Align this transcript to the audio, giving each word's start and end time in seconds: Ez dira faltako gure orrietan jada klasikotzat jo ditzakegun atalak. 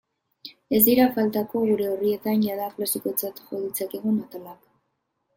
Ez 0.75 0.79
dira 0.85 1.03
faltako 1.17 1.59
gure 1.65 1.89
orrietan 1.95 2.45
jada 2.45 2.69
klasikotzat 2.77 3.43
jo 3.51 3.59
ditzakegun 3.67 4.17
atalak. 4.23 4.65